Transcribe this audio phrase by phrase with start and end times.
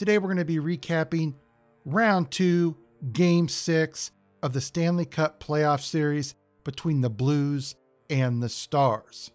[0.00, 1.34] Today we're going to be recapping
[1.84, 2.74] round two,
[3.12, 7.74] game six of the Stanley Cup playoff series between the Blues
[8.08, 9.30] and the Stars.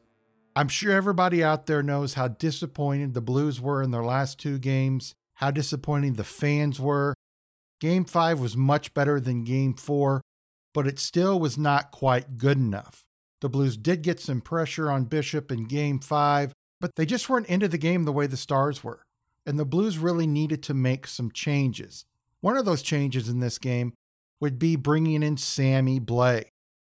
[0.55, 4.57] I'm sure everybody out there knows how disappointed the Blues were in their last two
[4.57, 7.13] games, how disappointing the fans were.
[7.79, 10.23] Game five was much better than game four,
[10.73, 13.03] but it still was not quite good enough.
[13.41, 17.49] The Blues did get some pressure on Bishop in game five, but they just weren't
[17.49, 19.04] into the game the way the Stars were.
[19.45, 22.05] And the Blues really needed to make some changes.
[22.41, 23.93] One of those changes in this game
[24.39, 26.45] would be bringing in Sammy Blais.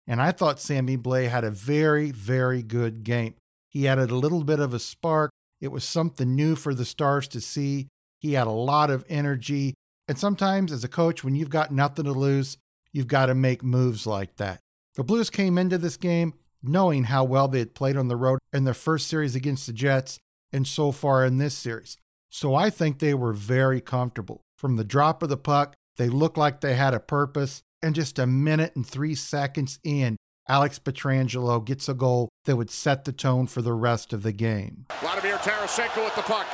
[0.07, 3.35] And I thought Sammy Blais had a very, very good game.
[3.69, 5.31] He added a little bit of a spark.
[5.59, 7.87] It was something new for the Stars to see.
[8.19, 9.73] He had a lot of energy.
[10.07, 12.57] And sometimes, as a coach, when you've got nothing to lose,
[12.93, 14.61] you've got to make moves like that.
[14.95, 18.39] The Blues came into this game knowing how well they had played on the road
[18.51, 20.17] in their first series against the Jets
[20.51, 21.97] and so far in this series.
[22.29, 24.41] So I think they were very comfortable.
[24.57, 27.61] From the drop of the puck, they looked like they had a purpose.
[27.81, 30.17] And just a minute and three seconds in,
[30.49, 34.31] Alex Pietrangelo gets a goal that would set the tone for the rest of the
[34.31, 34.85] game.
[34.99, 36.47] Vladimir Tarasenko with the puck.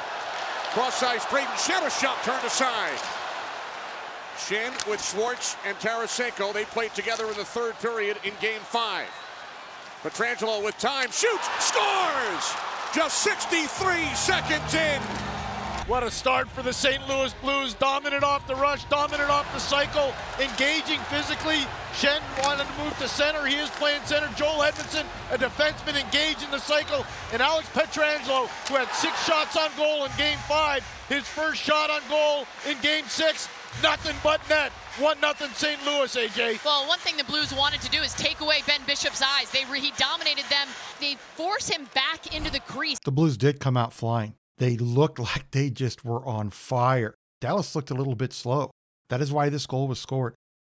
[0.73, 2.97] Cross ice, Brayden Schenn a shot turned aside.
[4.35, 6.51] Schenn with Schwartz and Tarasenko.
[6.51, 9.07] They played together in the third period in game five.
[10.01, 12.53] Pietrangelo with time, shoots, scores!
[12.93, 15.32] Just 63 seconds in.
[15.87, 17.05] What a start for the St.
[17.09, 17.73] Louis Blues.
[17.73, 21.59] Dominant off the rush, dominant off the cycle, engaging physically.
[21.91, 23.45] Schenn wanted to move to center.
[23.45, 24.29] He is playing center.
[24.37, 27.05] Joel Edmundson, a defenseman, engaged in the cycle.
[27.33, 31.89] And Alex Pietrangelo, who had six shots on goal in game five, his first shot
[31.89, 33.49] on goal in game six,
[33.83, 34.71] nothing but net.
[34.99, 35.85] One nothing St.
[35.85, 36.63] Louis, AJ.
[36.63, 39.51] Well, one thing the Blues wanted to do is take away Ben Bishop's eyes.
[39.51, 40.69] They he dominated them.
[41.01, 42.99] They force him back into the crease.
[43.03, 44.35] The Blues did come out flying.
[44.63, 47.15] They looked like they just were on fire.
[47.41, 48.71] Dallas looked a little bit slow.
[49.09, 50.35] That is why this goal was scored.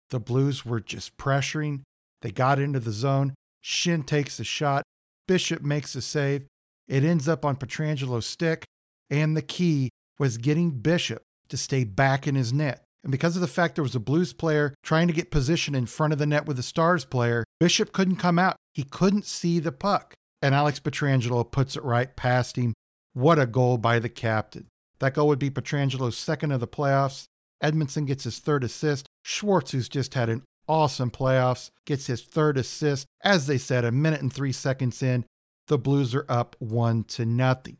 [0.10, 1.82] The Blues were just pressuring.
[2.22, 3.34] They got into the zone.
[3.62, 4.84] Schenn takes the shot.
[5.28, 6.46] Bishop makes a save.
[6.88, 8.64] It ends up on Pietrangelo's stick.
[9.10, 12.84] And the key was getting Bishop to stay back in his net.
[13.04, 15.88] And because of the fact there was a Blues player trying to get position in
[15.88, 18.56] front of the net with the Stars player, Bishop couldn't come out.
[18.74, 20.14] He couldn't see the puck.
[20.42, 22.74] And Alex Pietrangelo puts it right past him.
[23.14, 24.68] What a goal by the captain.
[25.00, 27.26] That goal would be Pietrangelo's second of the playoffs.
[27.64, 29.06] Edmundson gets his third assist.
[29.24, 33.06] Schwartz, who's just had an awesome playoffs, gets his third assist.
[33.24, 35.26] As they said, a minute and three seconds in,
[35.68, 37.78] the Blues are up one to nothing.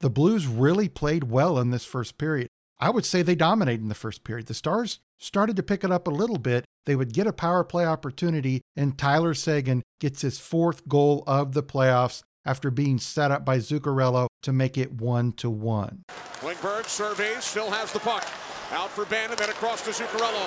[0.00, 2.48] The Blues really played well in this first period.
[2.80, 4.46] I would say they dominated in the first period.
[4.46, 6.64] The Stars started to pick it up a little bit.
[6.86, 11.52] They would get a power play opportunity, and Tyler Seguin gets his fourth goal of
[11.52, 16.04] the playoffs after being set up by Zuccarello to make it one to one.
[16.40, 18.26] Klingberg surveys, still has the puck.
[18.72, 20.46] Out for and then across to Zuccarello.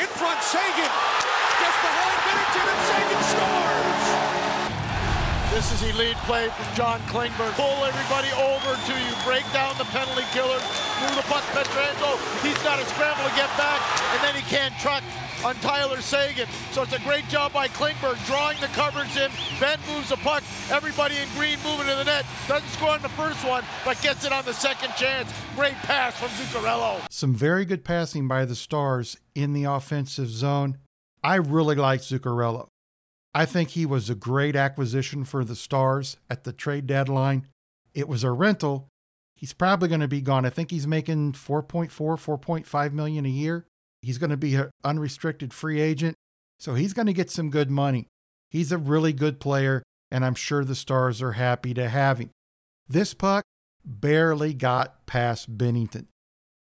[0.00, 0.90] In front, Seguin.
[1.60, 4.31] Just behind Binnington and Seguin scores.
[5.52, 7.52] This is elite play from John Klingberg.
[7.52, 9.12] Pull everybody over to you.
[9.22, 10.56] Break down the penalty killer.
[11.04, 12.16] Move the puck Pietrangelo.
[12.42, 13.78] He's got to scramble to get back,
[14.14, 15.04] and then he can't truck
[15.44, 16.48] on Tyler Seguin.
[16.72, 19.30] So it's a great job by Klingberg drawing the coverage in.
[19.60, 20.42] Ben moves the puck.
[20.70, 22.24] Everybody in green moving to the net.
[22.48, 25.30] Doesn't score on the first one, but gets it on the second chance.
[25.54, 27.02] Great pass from Zuccarello.
[27.10, 30.78] Some very good passing by the Stars in the offensive zone.
[31.22, 32.71] I really like Zuccarello.
[33.34, 37.46] I think he was a great acquisition for the Stars at the trade deadline.
[37.94, 38.88] It was a rental.
[39.36, 40.44] He's probably going to be gone.
[40.44, 43.66] I think he's making 4.4, 4.5 million a year.
[44.02, 46.14] He's going to be an unrestricted free agent.
[46.58, 48.06] So he's going to get some good money.
[48.50, 52.30] He's a really good player, and I'm sure the Stars are happy to have him.
[52.86, 53.44] This puck
[53.84, 56.06] barely got past Binnington.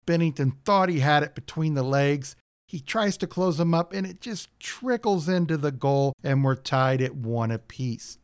[0.06, 2.36] Binnington thought he had it between the legs.
[2.72, 6.54] He tries to close them up, and it just trickles into the goal, and we're
[6.54, 8.16] tied at one apiece.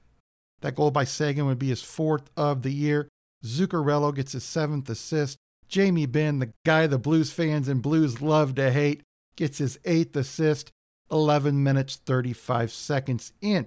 [0.63, 3.11] That goal by Seguin would be his fourth of the year.
[3.45, 5.37] Zuccarello gets his seventh assist.
[5.69, 9.03] Jamie Benn, the guy the Blues fans and Blues love to hate,
[9.37, 10.71] gets his eighth assist,
[11.13, 13.67] 11 minutes 35 seconds in.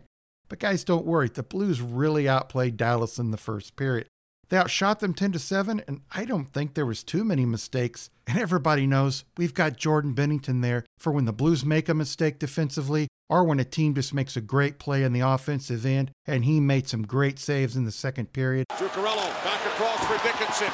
[0.50, 4.08] But guys, don't worry, the Blues really outplayed Dallas in the first period.
[4.52, 8.10] They outshot them 10 to 7, and I don't think there was too many mistakes.
[8.28, 12.38] And everybody knows we've got Jordan Binnington there for when the Blues make a mistake
[12.38, 16.44] defensively or when a team just makes a great play in the offensive end, and
[16.44, 18.66] he made some great saves in the second period.
[18.74, 20.68] Zuccarello back across for Dickinson.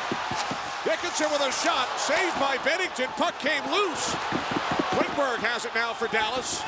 [0.83, 3.09] Dickinson with a shot, saved by Binnington.
[3.15, 4.09] Puck came loose.
[4.89, 6.63] Klingberg has it now for Dallas.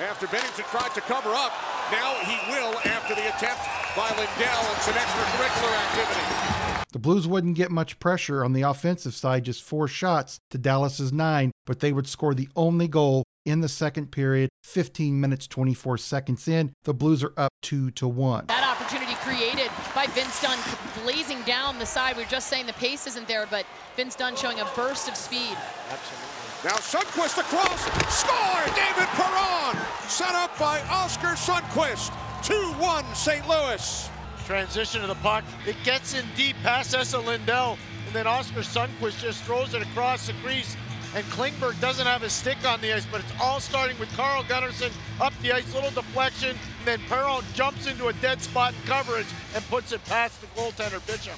[0.00, 1.52] After Binnington tried to cover up,
[1.92, 3.62] now he will after the attempt
[3.94, 6.62] by Lindell and some extracurricular activity.
[6.92, 11.12] The Blues wouldn't get much pressure on the offensive side, just four shots to Dallas's
[11.12, 15.98] nine, but they would score the only goal in the second period, 15 minutes 24
[15.98, 16.72] seconds in.
[16.84, 18.46] The Blues are up 2 to 1.
[18.48, 20.58] That opportunity created by Vince Dunn
[21.02, 22.16] blazing down the side.
[22.16, 23.66] We are just saying the pace isn't there, but
[23.96, 25.56] Vince Dunn showing a burst of speed.
[25.90, 26.41] Absolutely.
[26.64, 27.82] Now Sundqvist across,
[28.14, 28.74] score!
[28.76, 29.76] David Perron,
[30.06, 32.12] set up by Oscar Sundqvist.
[32.42, 33.48] 2-1 St.
[33.48, 34.08] Louis.
[34.46, 35.42] Transition to the puck.
[35.66, 40.28] It gets in deep past Esa Lindell, and then Oscar Sundqvist just throws it across
[40.28, 40.76] the crease.
[41.16, 44.44] And Klingberg doesn't have his stick on the ice, but it's all starting with Carl
[44.44, 48.80] Gunnarsson up the ice, little deflection, and then Perron jumps into a dead spot in
[48.86, 49.26] coverage
[49.56, 51.34] and puts it past the goaltender Bishop.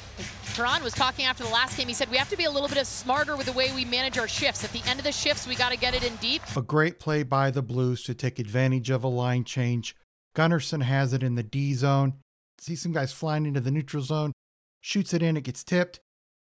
[0.54, 1.88] Perron was talking after the last game.
[1.88, 4.18] He said, We have to be a little bit smarter with the way we manage
[4.18, 4.62] our shifts.
[4.62, 6.42] At the end of the shifts, we got to get it in deep.
[6.56, 9.96] A great play by the Blues to take advantage of a line change.
[10.36, 12.14] Gunnarsson has it in the D zone.
[12.60, 14.32] See some guys flying into the neutral zone,
[14.80, 15.98] shoots it in, it gets tipped.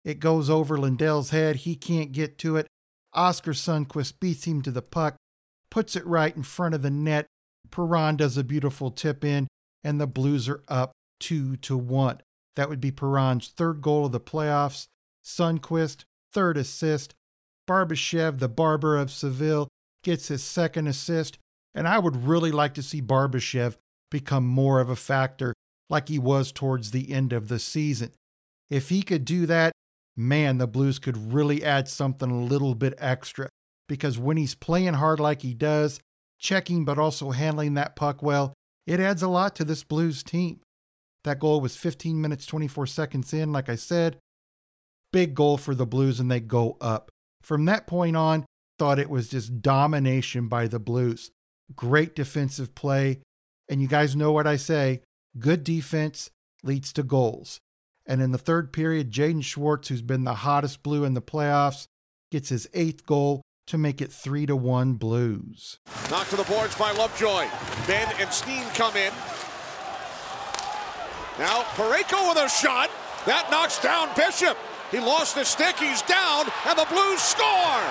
[0.03, 1.57] It goes over Lindell's head.
[1.57, 2.67] He can't get to it.
[3.13, 5.15] Oscar Sundqvist beats him to the puck,
[5.69, 7.27] puts it right in front of the net.
[7.69, 9.47] Perron does a beautiful tip in,
[9.83, 12.19] and the Blues are up two to one.
[12.55, 14.87] That would be Perron's third goal of the playoffs.
[15.23, 16.03] Sundqvist,
[16.33, 17.15] third assist.
[17.67, 19.67] Barbashev, the barber of Seville,
[20.03, 21.37] gets his second assist.
[21.73, 23.77] And I would really like to see Barbashev
[24.09, 25.53] become more of a factor
[25.89, 28.11] like he was towards the end of the season.
[28.69, 29.71] If he could do that,
[30.15, 33.49] man, the Blues could really add something a little bit extra.
[33.87, 35.99] Because when he's playing hard like he does,
[36.39, 38.53] checking but also handling that puck well,
[38.87, 40.61] it adds a lot to this Blues team.
[41.23, 44.17] That goal was 15 minutes 24 seconds in, like I said.
[45.11, 47.09] Big goal for the Blues, and they go up.
[47.41, 48.45] From that point on,
[48.79, 51.31] thought it was just domination by the Blues.
[51.75, 53.19] Great defensive play.
[53.69, 55.01] And you guys know what I say
[55.39, 56.29] good defense
[56.63, 57.59] leads to goals.
[58.05, 61.85] And in the third period, Jaden Schwartz, who's been the hottest blue in the playoffs,
[62.31, 65.77] gets his eighth goal to make it 3 to 1 Blues.
[66.09, 67.47] Knocked to the boards by Lovejoy.
[67.87, 69.13] Ben and Steen come in.
[71.41, 72.91] Now Parayko with a shot.
[73.25, 74.55] That knocks down Bishop.
[74.91, 75.73] He lost the stick.
[75.81, 77.81] He's down, and the Blues score.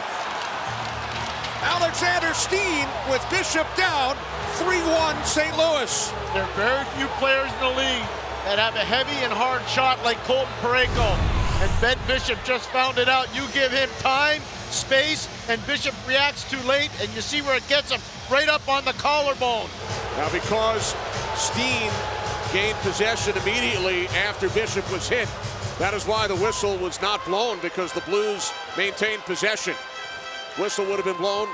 [1.59, 4.15] Alexander Steen with Bishop down.
[4.63, 5.51] 3-1 St.
[5.59, 5.91] Louis.
[6.31, 8.07] There are very few players in the league
[8.47, 11.11] that have a heavy and hard shot like Colton Parayko.
[11.59, 13.35] And Ben Bishop just found it out.
[13.35, 17.67] You give him time, space, and Bishop reacts too late, and you see where it
[17.67, 18.01] gets him
[18.31, 19.67] right up on the collarbone.
[20.15, 20.95] Now, because
[21.35, 21.91] Steen
[22.53, 25.29] gained possession immediately after Bishop was hit,
[25.79, 29.75] that is why the whistle was not blown because the Blues maintained possession.
[30.59, 31.49] Whistle would have been blown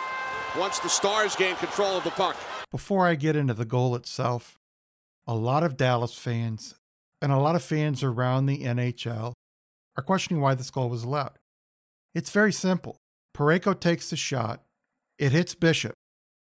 [0.58, 2.36] once the Stars gained control of the puck.
[2.70, 4.58] Before I get into the goal itself,
[5.26, 6.74] a lot of Dallas fans
[7.20, 9.32] and a lot of fans around the NHL
[9.96, 11.38] are questioning why this goal was allowed.
[12.14, 12.96] It's very simple.
[13.36, 14.62] Parayko takes the shot,
[15.18, 15.92] it hits Bishop.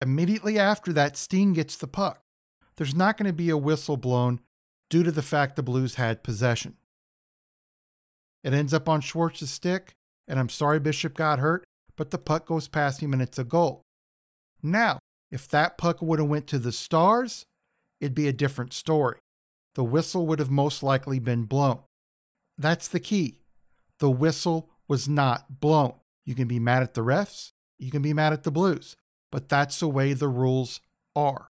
[0.02, 2.22] Immediately after that, Steen gets the puck.
[2.80, 4.40] There's not going to be a whistle blown
[4.90, 6.78] due to the fact the Blues had possession.
[8.42, 9.92] It ends up on Schwartz's stick,
[10.30, 11.66] and I'm sorry Bishop got hurt,
[11.98, 13.82] but the puck goes past him and it's a goal.
[14.64, 17.44] Now, if that puck would have went to the Stars,
[18.00, 19.20] it'd be a different story.
[19.76, 21.82] The whistle would have most likely been blown.
[22.58, 23.40] That's the key.
[24.00, 25.96] The whistle was not blown.
[26.26, 28.96] You can be mad at the refs, you can be mad at the Blues,
[29.34, 30.80] but that's the way the rules
[31.14, 31.50] are.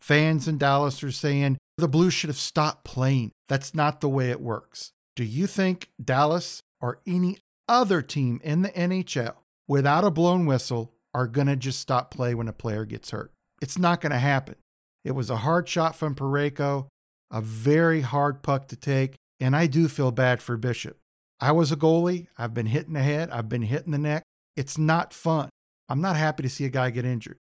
[0.00, 3.32] Fans in Dallas are saying the Blues should have stopped playing.
[3.48, 4.92] That's not the way it works.
[5.16, 9.34] Do you think Dallas or any other team in the NHL
[9.68, 13.32] without a blown whistle are going to just stop play when a player gets hurt?
[13.62, 14.56] It's not going to happen.
[15.04, 16.88] It was a hard shot from Parayko,
[17.30, 20.98] a very hard puck to take, and I do feel bad for Bishop.
[21.40, 22.26] I was a goalie.
[22.38, 24.22] I've been hitting the head, I've been hitting the neck.
[24.56, 25.50] It's not fun.
[25.88, 27.38] I'm not happy to see a guy get injured,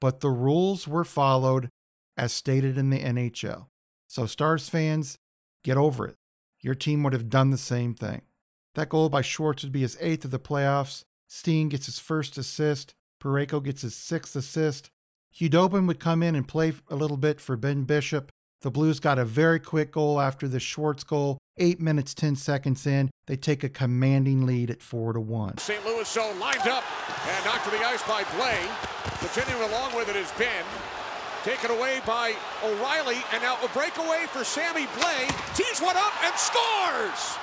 [0.00, 1.70] but the rules were followed
[2.16, 3.66] as stated in the NHL.
[4.08, 5.18] So, Stars fans,
[5.64, 6.16] get over it.
[6.60, 8.22] Your team would have done the same thing.
[8.74, 11.02] That goal by Schwartz would be his eighth of the playoffs.
[11.28, 12.94] Steen gets his first assist.
[13.22, 14.90] Parayko gets his sixth assist.
[15.34, 18.30] Khudobin would come in and play a little bit for Benn Bishop.
[18.62, 22.86] The Blues got a very quick goal after the Schwartz goal Eight minutes, 10 seconds
[22.86, 25.56] in, they take a commanding lead at 4 to 1.
[25.56, 25.84] St.
[25.86, 26.84] Louis zone lined up
[27.26, 28.68] and knocked to the ice by Blais.
[29.20, 30.64] Continuing along with it is Ben.
[31.46, 32.34] Taken away by
[32.64, 35.56] O'Reilly, and now a breakaway for Sammy Blais.
[35.56, 37.38] Tees one up and scores!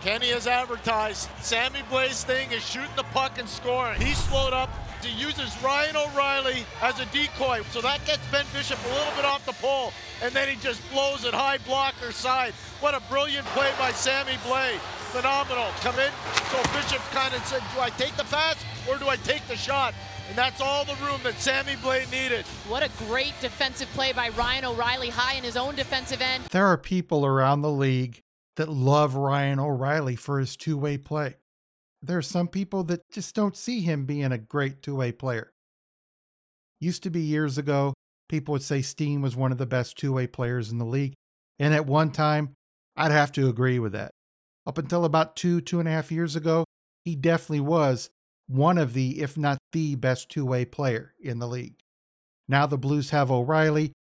[0.00, 4.00] Kenny has advertised Sammy Blais's thing is shooting the puck and scoring.
[4.00, 4.70] He slowed up.
[5.02, 7.60] He uses Ryan O'Reilly as a decoy.
[7.72, 9.92] So that gets Ben Bishop a little bit off the pole.
[10.22, 12.54] And then he just blows it high blocker side.
[12.80, 14.78] What a brilliant play by Sammy Blais.
[15.12, 15.66] Phenomenal.
[15.80, 16.10] Come in.
[16.50, 19.56] So Bishop kind of said, do I take the pass or do I take the
[19.56, 19.92] shot?
[20.28, 22.44] And that's all the room that Sammy Blais needed.
[22.68, 26.44] What a great defensive play by Ryan O'Reilly, high in his own defensive end.
[26.50, 28.20] There are people around the league
[28.56, 31.36] that love Ryan O'Reilly for his two way play.
[32.02, 35.52] There are some people that just don't see him being a great two way player.
[36.80, 37.94] Used to be years ago,
[38.28, 41.14] people would say Steen was one of the best two way players in the league.
[41.58, 42.54] And at one time,
[42.96, 44.12] I'd have to agree with that.
[44.66, 46.64] Up until about two, two and a half years ago,
[47.04, 48.10] he definitely was
[48.46, 51.76] one of the, if not the best two way player in the league.
[52.48, 53.92] Now the Blues have O'Reilly.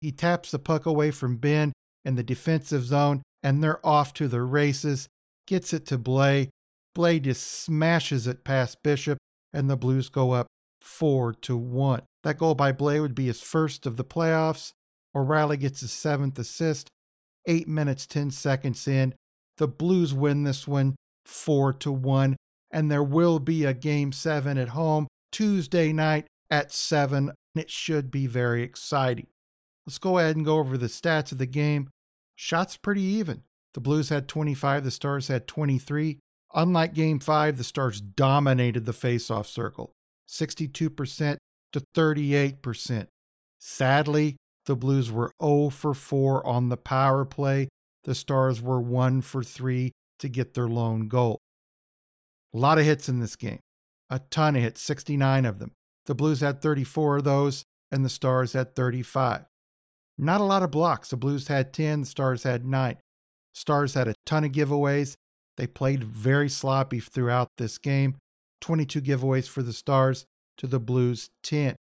[0.00, 1.72] He taps the puck away from Benn
[2.04, 5.08] in the defensive zone, and they're off to the races.
[5.46, 6.48] Gets it to Blais.
[6.96, 9.18] Blais just smashes it past Bishop,
[9.52, 10.46] and the Blues go up
[10.80, 12.02] four to one.
[12.22, 14.72] That goal by Blais would be his first of the playoffs.
[15.14, 16.88] O'Reilly gets his seventh assist.
[17.46, 19.14] Eight minutes, 10 seconds in.
[19.56, 22.36] The Blues win this one four to one
[22.70, 27.32] and there will be a game seven at home Tuesday night at seven.
[27.54, 29.26] It should be very exciting.
[29.86, 31.88] Let's go ahead and go over the stats of the game.
[32.36, 33.42] Shots pretty even.
[33.74, 36.18] The Blues had 25, the Stars had 23.
[36.54, 39.92] Unlike game five, the Stars dominated the faceoff circle
[40.28, 41.36] 62%
[41.72, 43.06] to 38%.
[43.58, 44.36] Sadly,
[44.66, 47.68] the Blues were 0 for 4 on the power play.
[48.04, 51.38] The Stars were 1 for 3 to get their lone goal.
[52.54, 53.60] A lot of hits in this game.
[54.08, 55.72] A ton of hits, 69 of them.
[56.06, 59.44] The Blues had 34 of those, and the Stars had 35.
[60.18, 61.10] Not a lot of blocks.
[61.10, 62.96] The Blues had 10, the Stars had 9.
[63.54, 65.14] Stars had a ton of giveaways.
[65.56, 68.16] They played very sloppy throughout this game.
[68.60, 70.24] 22 giveaways for the Stars
[70.58, 71.76] to the Blues 10.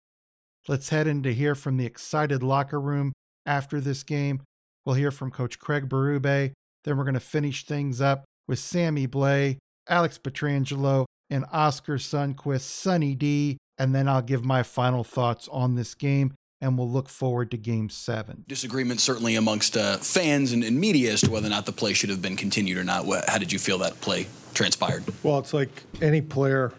[0.67, 3.13] Let's head in to hear from the excited locker room
[3.45, 4.41] after this game.
[4.85, 6.53] We'll hear from Coach Craig Berube.
[6.83, 9.57] Then we're going to finish things up with Sammy Blais
[9.89, 15.75] Alex Pietrangelo, and Oscar Sundqvist, Sunny D, and then I'll give my final thoughts on
[15.75, 18.43] this game and we'll look forward to game seven.
[18.47, 21.93] Disagreement certainly amongst uh, fans and, and, media as to whether or not the play
[21.93, 23.05] should have been continued or not.
[23.27, 25.05] How did you feel that play transpired?
[25.23, 26.73] Well, it's like any player,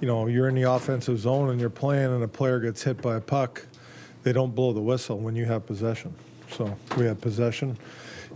[0.00, 3.00] you know, you're in the offensive zone and you're playing and a player gets hit
[3.00, 3.64] by a puck,
[4.24, 6.14] they don't blow the whistle when you have possession.
[6.50, 7.78] So we had possession.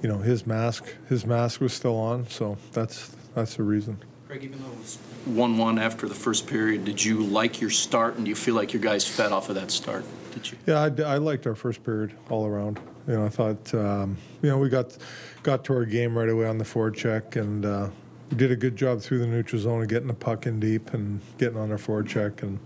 [0.02, 3.98] You know, his mask, his mask was still on, so that's that's the reason.
[4.28, 7.70] Craig, even though it was 1 1 after the first period, did you like your
[7.70, 10.04] start and do you feel like your guys fed off of that start?
[10.34, 10.58] Did you?
[10.66, 12.78] Yeah, I, I liked our first period all around.
[13.06, 14.98] You know, I thought, um, you know, we got
[15.42, 17.88] got to our game right away on the forecheck and uh,
[18.30, 20.92] we did a good job through the neutral zone of getting the puck in deep
[20.92, 22.58] and getting on our forecheck and,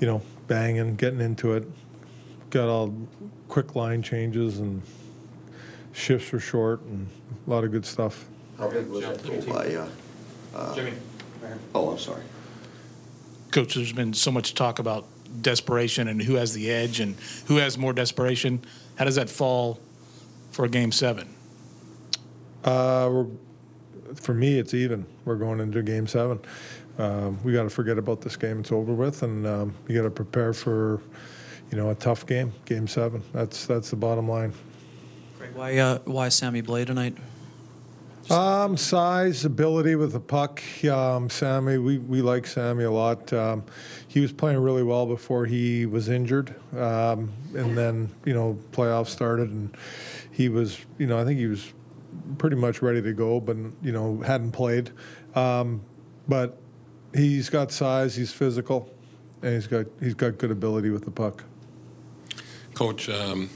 [0.00, 1.68] you know, banging, getting into it.
[2.48, 2.94] Got all
[3.48, 4.80] quick line changes and
[5.92, 7.06] shifts were short and
[7.46, 8.26] a lot of good stuff.
[8.56, 9.86] How big was that goal by uh,
[10.54, 10.92] uh, Jimmy.
[11.74, 12.22] Oh, I'm sorry.
[13.50, 15.06] Coach, there's been so much talk about
[15.40, 18.60] desperation and who has the edge and who has more desperation.
[18.96, 19.78] How does that fall
[20.50, 21.28] for a game seven?
[22.64, 23.24] Uh,
[24.14, 25.06] for me, it's even.
[25.24, 26.40] We're going into game seven.
[26.98, 28.60] Um, we got to forget about this game.
[28.60, 31.00] It's over with, and um, you got to prepare for,
[31.70, 32.52] you know, a tough game.
[32.64, 33.22] Game seven.
[33.32, 34.52] That's that's the bottom line.
[35.38, 37.16] Greg, why uh, why Sammy Blais tonight?
[38.30, 40.62] Um, size, ability with the puck.
[40.84, 43.32] Um, Sammy, we, we like Sammy a lot.
[43.32, 43.64] Um,
[44.06, 49.08] he was playing really well before he was injured, um, and then you know playoffs
[49.08, 49.74] started, and
[50.30, 51.72] he was you know I think he was
[52.36, 54.90] pretty much ready to go, but you know hadn't played.
[55.34, 55.80] Um,
[56.26, 56.58] but
[57.14, 58.94] he's got size, he's physical,
[59.42, 61.44] and he's got he's got good ability with the puck.
[62.74, 63.48] Coach, um,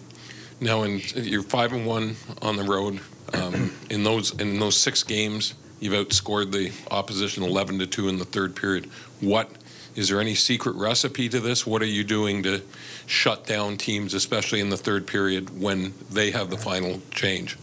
[0.63, 3.01] now in you're five and one on the road.
[3.35, 8.19] Um, in those in those six games, you've outscored the opposition 11 to two in
[8.19, 8.87] the third period.
[9.21, 9.51] What
[9.95, 11.67] is there any secret recipe to this?
[11.67, 12.63] What are you doing to
[13.07, 17.59] shut down teams, especially in the third period when they have the final change?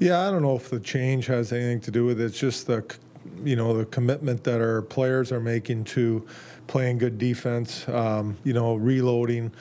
[0.00, 2.24] Yeah, I don't know if the change has anything to do with it.
[2.24, 2.84] It's just the,
[3.44, 6.26] you know, the commitment that our players are making to
[6.66, 7.88] playing good defense.
[7.88, 9.52] Um, you know, reloading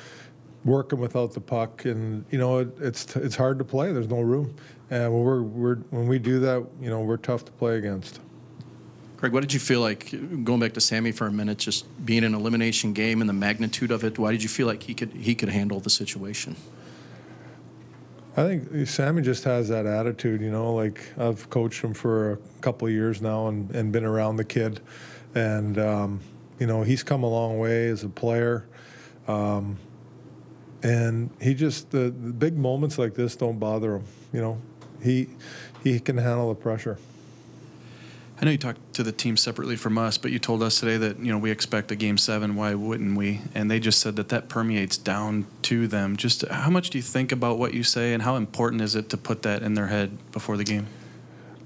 [0.66, 3.92] working without the puck, and you know it, it's it's hard to play.
[3.92, 4.56] There's no room,
[4.90, 8.20] and when we're, we're when we do that, you know we're tough to play against.
[9.18, 10.12] Craig, what did you feel like
[10.44, 13.90] going back to Sammy for a minute, just being an elimination game and the magnitude
[13.90, 14.20] of it?
[14.20, 16.56] Why did you feel like he could he could handle the situation?
[18.36, 20.74] I think Sammy just has that attitude, you know.
[20.74, 24.44] Like I've coached him for a couple of years now and, and been around the
[24.44, 24.82] kid,
[25.36, 26.20] and um,
[26.60, 28.66] you know he's come a long way as a player.
[29.28, 29.78] Um,
[30.84, 34.04] and he just the, the big moments like this don't bother him.
[34.32, 34.62] You know,
[35.02, 35.30] he
[35.84, 37.00] he can handle the pressure.
[38.42, 40.98] I know you talked to the team separately from us, but you told us today
[40.98, 42.56] that you know we expect a game seven.
[42.56, 43.42] Why wouldn't we?
[43.56, 46.18] And they just said that that permeates down to them.
[46.18, 49.10] Just how much do you think about what you say, and how important is it
[49.10, 50.88] to put that in their head before the game?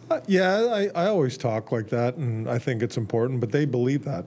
[0.09, 3.39] Uh, yeah, I, I always talk like that, and I think it's important.
[3.39, 4.25] But they believe that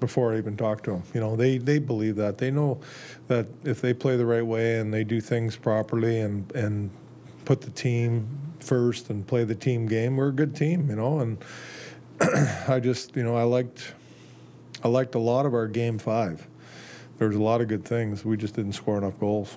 [0.00, 1.02] before I even talk to them.
[1.14, 2.38] You know, they they believe that.
[2.38, 2.80] They know
[3.28, 6.90] that if they play the right way and they do things properly and and
[7.44, 8.28] put the team
[8.60, 10.88] first and play the team game, we're a good team.
[10.88, 11.38] You know, and
[12.68, 13.94] I just, you know, I liked,
[14.82, 16.46] I liked a lot of our game five.
[17.18, 18.24] There was a lot of good things.
[18.24, 19.56] We just didn't score enough goals.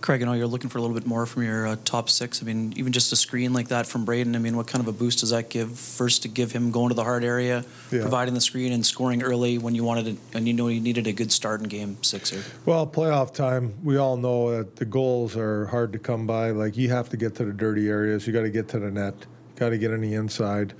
[0.00, 2.40] Craig, I know you're looking for a little bit more from your uh, top six.
[2.42, 4.88] I mean, even just a screen like that from Brayden, I mean, what kind of
[4.88, 5.78] a boost does that give?
[5.78, 8.02] First, to give him going to the hard area, yeah.
[8.02, 11.06] providing the screen and scoring early when you wanted it, and you know you needed
[11.06, 12.42] a good start in game six here.
[12.64, 16.50] Well, playoff time, we all know that the goals are hard to come by.
[16.50, 18.90] Like, you have to get to the dirty areas, you got to get to the
[18.90, 19.14] net,
[19.56, 20.74] got to get on the inside.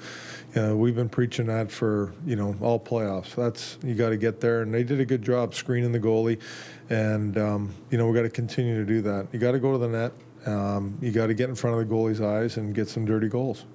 [0.57, 3.35] Uh, we've been preaching that for you know all playoffs.
[3.35, 6.41] That's you got to get there, and they did a good job screening the goalie,
[6.89, 9.29] and um, you know we got to continue to do that.
[9.33, 10.13] You got to go to the net.
[10.47, 13.29] Um, you got to get in front of the goalie's eyes and get some dirty
[13.29, 13.67] goals.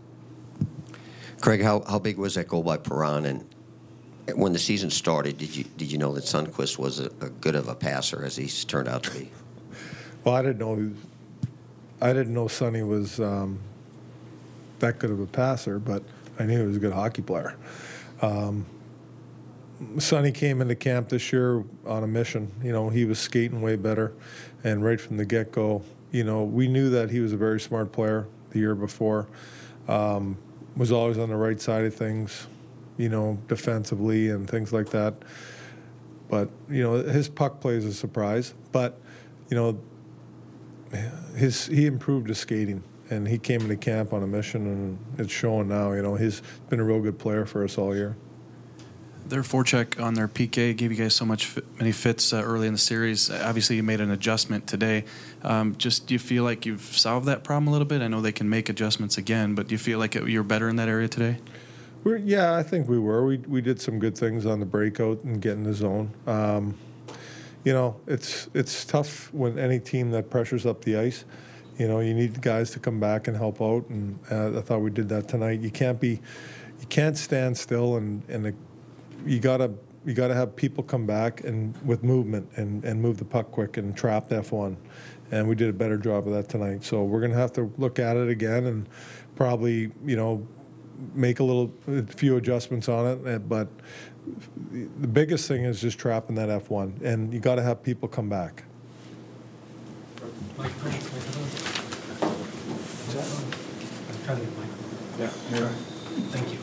[1.41, 3.25] Craig, how, how big was that goal by Perron?
[3.25, 3.45] And
[4.35, 7.55] when the season started, did you did you know that Sundqvist was a, a good
[7.55, 9.29] of a passer as he's turned out to be?
[10.23, 10.91] Well, I didn't know.
[12.01, 13.59] I didn't know Sonny was um,
[14.79, 16.01] that good of a passer, but
[16.39, 17.55] I knew he was a good hockey player.
[18.21, 18.65] Um,
[19.97, 22.51] Sonny came into camp this year on a mission.
[22.63, 24.13] You know, he was skating way better,
[24.63, 27.59] and right from the get go, you know, we knew that he was a very
[27.59, 29.27] smart player the year before.
[29.87, 30.37] Um,
[30.75, 32.47] was always on the right side of things,
[32.97, 35.13] you know, defensively and things like that.
[36.29, 38.53] But you know, his puck play is a surprise.
[38.71, 38.99] But
[39.49, 39.79] you know,
[41.35, 45.31] his he improved his skating and he came into camp on a mission, and it's
[45.31, 45.91] showing now.
[45.93, 48.17] You know, he's been a real good player for us all year.
[49.25, 52.73] Their forecheck on their PK gave you guys so much many fits uh, early in
[52.73, 53.31] the series.
[53.31, 55.05] Obviously, you made an adjustment today.
[55.43, 58.01] Um, just do you feel like you've solved that problem a little bit?
[58.01, 60.75] I know they can make adjustments again, but do you feel like you're better in
[60.75, 61.37] that area today?
[62.03, 63.25] We're, yeah, I think we were.
[63.25, 66.11] We we did some good things on the breakout and getting the zone.
[66.27, 66.77] Um,
[67.63, 71.23] you know, it's it's tough when any team that pressures up the ice
[71.77, 74.81] you know, you need guys to come back and help out, and uh, I thought
[74.81, 75.59] we did that tonight.
[75.59, 76.19] You can't be,
[76.79, 78.53] you can't stand still, and and the,
[79.25, 79.71] you gotta
[80.05, 83.77] you gotta have people come back and with movement and and move the puck quick
[83.77, 84.77] and trap F one,
[85.31, 86.83] and we did a better job of that tonight.
[86.83, 88.87] So we're gonna have to look at it again and
[89.35, 90.45] probably you know
[91.15, 93.67] make a little a few adjustments on it, eh, but
[94.71, 98.07] the biggest thing is just trapping that F one, and you got to have people
[98.07, 98.63] come back.
[105.19, 105.27] Yeah.
[106.31, 106.59] Thank you.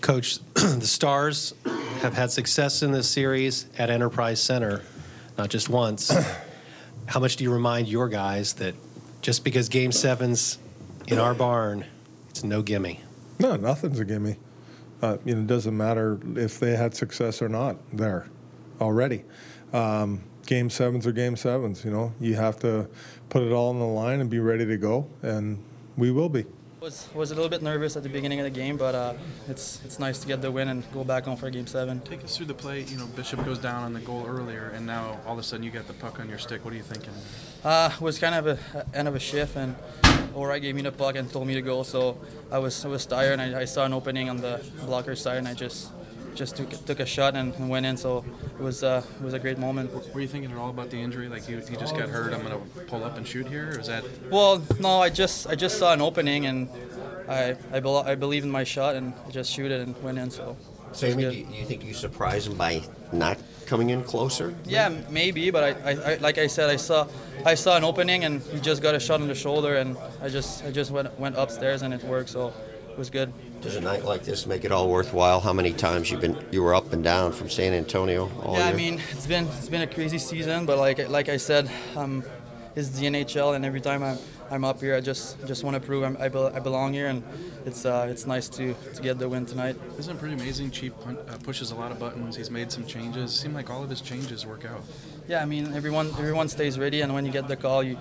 [0.00, 1.54] Coach, the Stars
[2.00, 4.82] have had success in this series at Enterprise Center,
[5.38, 6.12] not just once.
[7.06, 8.74] How much do you remind your guys that
[9.22, 10.58] just because Game Seven's
[11.06, 11.84] in our barn,
[12.30, 13.00] it's no gimme?
[13.38, 14.36] No, nothing's a gimme.
[15.02, 18.26] Uh, you know, it doesn't matter if they had success or not there
[18.80, 19.24] already.
[19.72, 21.84] Um, game sevens are game sevens.
[21.84, 22.88] You know, you have to
[23.28, 25.62] put it all on the line and be ready to go, and
[25.96, 26.44] we will be.
[26.80, 29.14] Was was a little bit nervous at the beginning of the game, but uh,
[29.48, 32.00] it's it's nice to get the win and go back on for game seven.
[32.00, 32.82] Take us through the play.
[32.82, 35.62] You know, Bishop goes down on the goal earlier, and now all of a sudden
[35.62, 36.64] you get the puck on your stick.
[36.64, 37.12] What are you thinking?
[37.62, 39.76] Uh, it was kind of a, a end of a shift, and
[40.34, 41.82] O'Reilly gave me the puck and told me to go.
[41.84, 42.18] So
[42.50, 44.54] I was I was tired, and I, I saw an opening on the
[44.86, 45.92] blocker side, and I just
[46.34, 47.96] just took, took a shot and, and went in.
[47.96, 48.24] So
[48.58, 49.90] it was uh, it was a great moment.
[50.14, 51.28] Were you thinking at all about the injury?
[51.28, 52.32] Like you, you just got hurt.
[52.32, 53.70] I'm gonna pull up and shoot here.
[53.70, 54.04] Or is that?
[54.30, 55.00] Well, no.
[55.00, 56.68] I just I just saw an opening and
[57.28, 60.30] I I, be, I believe in my shot and just shoot it and went in.
[60.30, 60.56] So.
[60.92, 64.52] Sammy, do you, do you think you surprised him by not coming in closer?
[64.64, 67.06] Yeah, maybe, but I, I, I, like I said, I saw
[67.46, 70.28] I saw an opening and he just got a shot on the shoulder and I
[70.28, 72.30] just I just went went upstairs and it worked.
[72.30, 72.52] So
[72.90, 73.32] it was good.
[73.60, 75.40] Does a night like this make it all worthwhile?
[75.40, 78.66] How many times you've been you were up and down from San Antonio all yeah,
[78.66, 78.74] year?
[78.74, 82.24] I mean it's been it's been a crazy season, but like like I said, um,
[82.74, 84.18] it's the NHL, and every time I'm
[84.50, 87.08] I'm up here, I just just want to prove I'm, I, be, I belong here,
[87.08, 87.22] and
[87.64, 89.76] it's uh, it's nice to to get the win tonight.
[89.98, 90.70] Isn't it pretty amazing?
[90.70, 92.36] Cheap uh, pushes a lot of buttons.
[92.36, 93.32] He's made some changes.
[93.32, 94.82] Seem like all of his changes work out.
[95.28, 97.98] Yeah, I mean everyone everyone stays ready, and when you get the call, you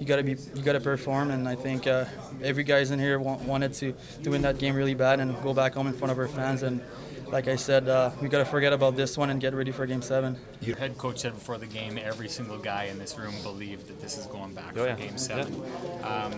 [0.00, 1.30] you gotta be you gotta perform.
[1.30, 2.06] And I think uh,
[2.42, 5.54] every guys in here want, wanted to to win that game really bad and go
[5.54, 6.62] back home in front of our fans.
[6.64, 6.80] And
[7.28, 10.02] like I said, uh, we gotta forget about this one and get ready for Game
[10.02, 10.36] Seven.
[10.62, 14.00] Your head coach said before the game, every single guy in this room believed that
[14.00, 14.96] this is going back Oh, for yeah.
[14.96, 15.62] Game Seven.
[16.02, 16.32] Um,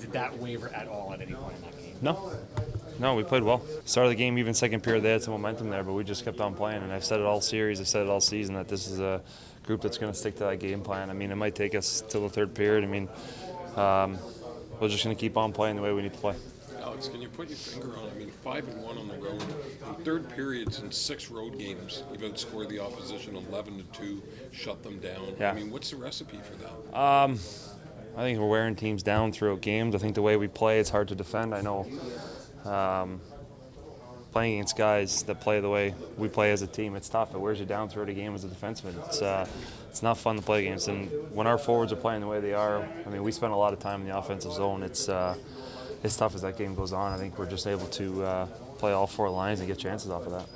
[0.00, 1.96] did that waver at all at any point in that game?
[2.00, 2.32] No.
[3.00, 3.62] No, we played well.
[3.84, 6.24] Start of the game, even second period, they had some momentum there, but we just
[6.24, 6.82] kept on playing.
[6.82, 9.20] And I've said it all series, I've said it all season that this is a
[9.68, 11.10] group that's going to stick to that game plan.
[11.10, 12.82] I mean, it might take us till the third period.
[12.82, 13.06] I mean,
[13.76, 14.18] um,
[14.80, 16.34] we're just going to keep on playing the way we need to play.
[16.80, 18.08] Alex, can you put your finger on?
[18.08, 19.42] I mean, five and one on the road.
[19.42, 24.82] In third periods in six road games, you've outscored the opposition eleven to two, shut
[24.82, 25.34] them down.
[25.38, 25.50] Yeah.
[25.50, 26.98] I mean, what's the recipe for that?
[26.98, 27.38] Um,
[28.16, 29.94] I think we're wearing teams down throughout games.
[29.94, 31.54] I think the way we play, it's hard to defend.
[31.54, 31.86] I know
[32.64, 33.20] um,
[34.32, 37.34] playing against guys that play the way we play as a team, it's tough.
[37.34, 38.94] It wears you down throughout a game as a defenseman.
[39.06, 39.46] It's uh,
[39.90, 40.88] it's not fun to play against.
[40.88, 43.56] And when our forwards are playing the way they are, I mean, we spend a
[43.56, 44.82] lot of time in the offensive zone.
[44.82, 45.36] It's uh,
[46.02, 47.12] it's tough as that game goes on.
[47.12, 48.46] I think we're just able to uh,
[48.78, 50.46] play all four lines and get chances off of that.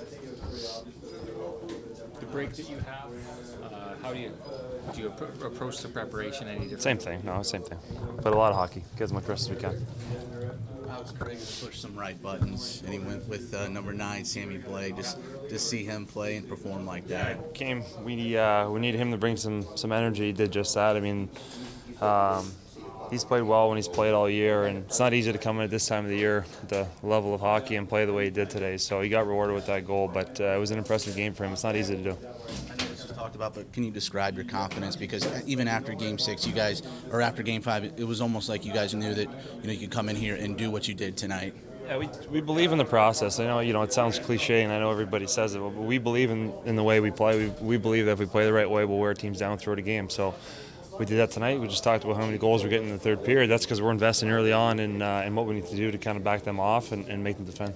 [2.20, 3.10] The break that you have,
[3.64, 4.32] uh, how do you
[4.94, 6.82] do you appro- approach the preparation any different?
[6.82, 7.22] Same thing.
[7.24, 7.78] No, same thing.
[8.22, 8.84] But a lot of hockey.
[8.96, 9.86] Get as much rest as we can.
[10.92, 14.58] Alex Craig has pushed some right buttons, and he went with uh, number nine, Sammy
[14.58, 14.94] Blais.
[14.94, 15.16] Just
[15.48, 17.54] to see him play and perform like that.
[17.54, 17.82] Came.
[18.04, 20.26] We uh, we need him to bring some some energy.
[20.26, 20.94] He did just that.
[20.94, 21.30] I mean,
[22.02, 22.52] um,
[23.10, 25.64] he's played well when he's played all year, and it's not easy to come in
[25.64, 28.30] at this time of the year, the level of hockey, and play the way he
[28.30, 28.76] did today.
[28.76, 31.44] So he got rewarded with that goal, but uh, it was an impressive game for
[31.44, 31.54] him.
[31.54, 32.18] It's not easy to do.
[33.32, 34.96] Talked about, but can you describe your confidence?
[34.96, 38.64] Because even after Game Six, you guys, or after Game Five, it, was almost like
[38.64, 39.28] you guys knew that
[39.60, 41.54] you know you could come in here and do what you did tonight.
[41.86, 43.40] Yeah, we, we believe in the process.
[43.40, 45.98] I know you know it sounds cliche, and I know everybody says it, but we
[45.98, 47.46] believe in, in the way we play.
[47.46, 49.78] We, we believe that if we play the right way, we'll wear teams down throughout
[49.78, 50.10] a game.
[50.10, 50.34] So
[50.98, 51.58] we did that tonight.
[51.58, 53.48] We just talked about how many goals we're getting in the third period.
[53.48, 55.98] That's because we're investing early on in, uh, in what we need to do to
[55.98, 57.74] kind of back them off and, and make them defend.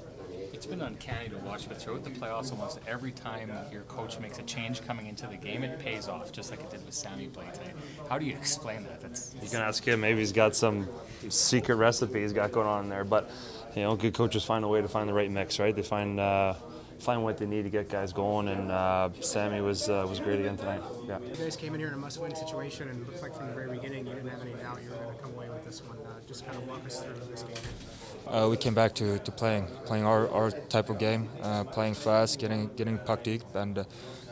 [0.66, 4.40] It's been uncanny to watch, but throughout the playoffs, almost every time your coach makes
[4.40, 7.28] a change coming into the game, it pays off, just like it did with Sammy
[7.28, 7.72] Blais today.
[8.08, 9.00] How do you explain that?
[9.00, 10.00] That's You can ask him.
[10.00, 10.88] Maybe he's got some
[11.28, 13.04] secret recipe he's got going on in there.
[13.04, 13.30] But
[13.76, 15.72] you know, good coaches find a way to find the right mix, right?
[15.72, 16.54] They find uh,
[16.98, 18.48] find what they need to get guys going.
[18.48, 20.82] And uh, Sammy was uh, was great again tonight.
[21.06, 21.20] Yeah.
[21.20, 23.54] You guys came in here in a must-win situation, and it looked like from the
[23.54, 25.80] very beginning you didn't have any doubt you were going to come away with this
[25.84, 25.96] one.
[25.98, 27.54] Uh, just kind of walk us through this game.
[28.28, 31.94] Uh, we came back to, to playing playing our, our type of game, uh, playing
[31.94, 33.84] fast, getting getting puck deep, and, uh,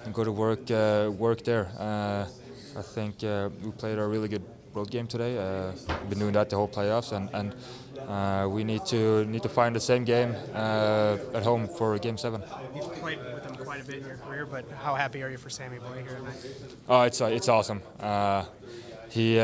[0.04, 1.68] and go to work uh, work there.
[1.78, 2.26] Uh,
[2.76, 4.42] I think uh, we played a really good
[4.74, 5.38] road game today.
[5.38, 7.54] Uh, we've been doing that the whole playoffs, and, and
[8.08, 12.18] uh, we need to need to find the same game uh, at home for Game
[12.18, 12.42] Seven.
[12.74, 15.38] You've played with him quite a bit in your career, but how happy are you
[15.38, 16.36] for Sammy Boy here tonight?
[16.88, 17.80] Oh, it's uh, it's awesome.
[18.00, 18.44] Uh,
[19.10, 19.38] he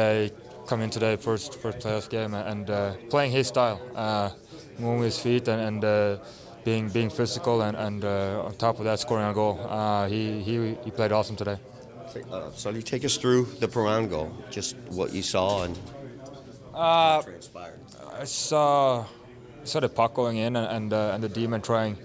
[0.71, 4.31] come in today first first playoff game and uh, playing his style, uh,
[4.79, 6.17] moving his feet and, and uh,
[6.65, 9.59] being being physical and, and uh, on top of that scoring a goal.
[9.69, 11.59] Uh, he, he he played awesome today.
[12.31, 15.77] Uh, so you take us through the Perron goal, just what you saw and
[16.73, 17.81] Uh, transpired.
[18.23, 19.05] I saw
[19.65, 21.97] saw the puck going in and and, uh, and the demon trying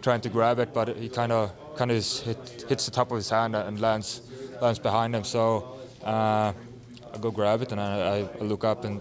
[0.00, 3.16] trying to grab it, but he kind of kind of hit, hits the top of
[3.16, 4.22] his hand and lands
[4.62, 5.24] lands behind him.
[5.24, 6.52] So uh,
[7.14, 9.00] I go grab it and I, I look up and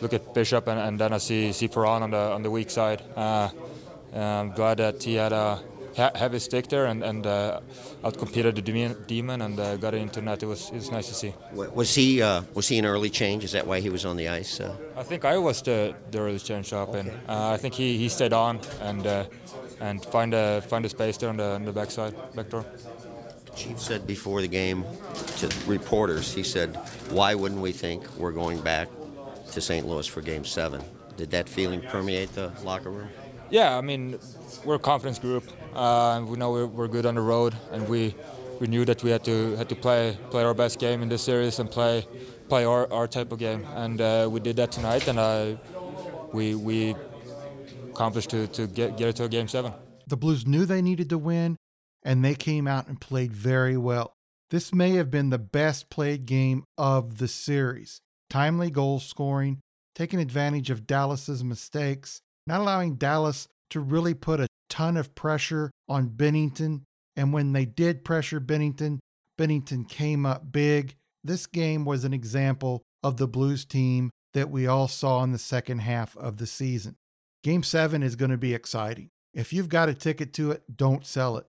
[0.00, 2.70] look at Bishop and, and then I see see Perron on the on the weak
[2.70, 3.02] side.
[3.16, 3.48] Uh,
[4.14, 5.60] I'm glad that he had a
[5.96, 7.60] heavy stick there and and uh,
[8.04, 10.42] outcompeted the demon, and uh, got it into net.
[10.42, 11.34] It was it was nice to see.
[11.52, 13.44] Was he uh, was he an early change?
[13.44, 14.60] Is that why he was on the ice?
[14.60, 17.98] Uh, I think I was the, the early change up, and uh, I think he,
[17.98, 19.24] he stayed on and uh,
[19.80, 22.64] and find a find a space there on the on the backside back door.
[23.56, 24.84] Chief said before the game
[25.38, 26.76] to reporters, he said,
[27.10, 28.88] "Why wouldn't we think we're going back
[29.52, 29.86] to St.
[29.86, 30.82] Louis for Game 7?
[31.16, 33.08] Did that feeling permeate the locker room?
[33.50, 34.18] Yeah, I mean
[34.64, 35.44] we're a confidence group.
[35.74, 38.14] Uh, we know we're, we're good on the road, and we
[38.60, 41.22] we knew that we had to had to play play our best game in this
[41.22, 42.06] series and play
[42.48, 45.54] play our, our type of game, and uh, we did that tonight, and uh,
[46.32, 46.94] we we
[47.90, 49.72] accomplished to, to get get it to a game seven.
[50.06, 51.58] The Blues knew they needed to win,
[52.02, 54.14] and they came out and played very well.
[54.50, 58.00] This may have been the best played game of the series.
[58.28, 59.60] Timely goal scoring,
[59.94, 65.70] taking advantage of Dallas's mistakes, not allowing Dallas to really put a ton of pressure
[65.88, 66.82] on Binnington.
[67.16, 68.98] And when they did pressure Binnington,
[69.38, 70.96] Binnington came up big.
[71.24, 75.38] This game was an example of the Blues team that we all saw in the
[75.38, 76.96] second half of the season.
[77.42, 79.08] Game seven is going to be exciting.
[79.34, 81.46] If you've got a ticket to it, don't sell it.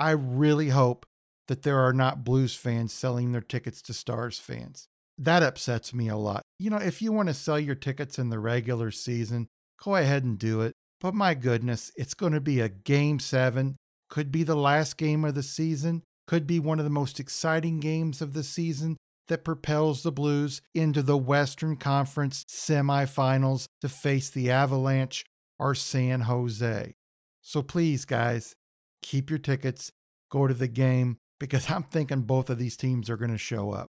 [0.00, 1.04] I really hope
[1.48, 4.88] that there are not Blues fans selling their tickets to Stars fans.
[5.18, 6.42] That upsets me a lot.
[6.58, 9.48] You know, if you want to sell your tickets in the regular season,
[9.84, 10.72] go ahead and do it.
[11.00, 13.76] But my goodness, it's going to be a game seven.
[14.08, 16.02] Could be the last game of the season.
[16.26, 18.96] Could be one of the most exciting games of the season
[19.28, 25.24] that propels the Blues into the Western Conference semifinals to face the Avalanche
[25.58, 26.94] or San Jose.
[27.42, 28.54] So please, guys,
[29.02, 29.92] keep your tickets,
[30.30, 33.72] go to the game, because I'm thinking both of these teams are going to show
[33.72, 33.88] up.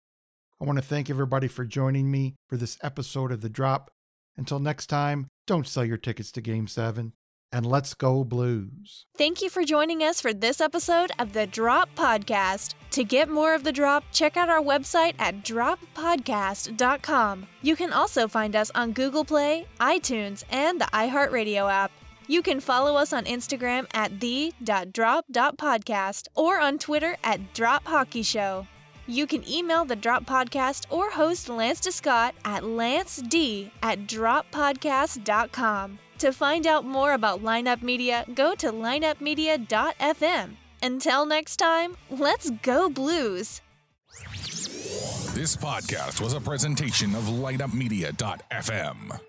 [0.60, 3.90] I want to thank everybody for joining me for this episode of The Drop.
[4.36, 7.12] Until next time, don't sell your tickets to Game 7
[7.52, 9.06] and let's go Blues.
[9.16, 12.74] Thank you for joining us for this episode of the Drop Podcast.
[12.90, 17.46] To get more of The Drop, check out our website at droppodcast.com.
[17.62, 21.92] You can also find us on Google Play, iTunes, and the iHeartRadio app.
[22.26, 28.66] You can follow us on Instagram at the.drop.podcast or on Twitter at Drop Hockey Show.
[29.06, 33.32] You can email the Drop Podcast or host Lance DeScott at lanced
[33.82, 35.98] at droppodcast.com.
[36.18, 40.56] To find out more about Lineup Media, go to lineupmedia.fm.
[40.82, 43.60] Until next time, let's go Blues!
[45.34, 49.20] This podcast was a presentation of lineupmedia.fm.